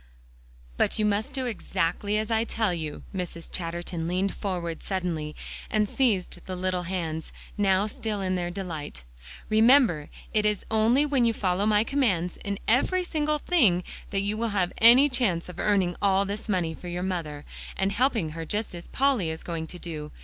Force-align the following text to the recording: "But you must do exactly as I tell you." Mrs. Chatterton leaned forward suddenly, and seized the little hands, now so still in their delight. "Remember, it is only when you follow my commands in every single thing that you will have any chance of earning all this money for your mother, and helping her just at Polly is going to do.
"But 0.77 0.97
you 0.97 1.05
must 1.05 1.31
do 1.33 1.45
exactly 1.45 2.17
as 2.17 2.31
I 2.31 2.43
tell 2.43 2.73
you." 2.73 3.03
Mrs. 3.15 3.51
Chatterton 3.51 4.07
leaned 4.07 4.33
forward 4.33 4.81
suddenly, 4.81 5.35
and 5.69 5.87
seized 5.87 6.43
the 6.47 6.55
little 6.55 6.81
hands, 6.89 7.31
now 7.55 7.85
so 7.85 7.97
still 7.97 8.19
in 8.19 8.33
their 8.33 8.49
delight. 8.49 9.03
"Remember, 9.47 10.09
it 10.33 10.43
is 10.43 10.65
only 10.71 11.05
when 11.05 11.23
you 11.23 11.33
follow 11.33 11.67
my 11.67 11.83
commands 11.83 12.37
in 12.43 12.57
every 12.67 13.03
single 13.03 13.37
thing 13.37 13.83
that 14.09 14.21
you 14.21 14.37
will 14.37 14.49
have 14.57 14.73
any 14.79 15.07
chance 15.07 15.47
of 15.47 15.59
earning 15.59 15.95
all 16.01 16.25
this 16.25 16.49
money 16.49 16.73
for 16.73 16.87
your 16.87 17.03
mother, 17.03 17.45
and 17.77 17.91
helping 17.91 18.29
her 18.29 18.43
just 18.43 18.73
at 18.73 18.91
Polly 18.91 19.29
is 19.29 19.43
going 19.43 19.67
to 19.67 19.77
do. 19.77 20.11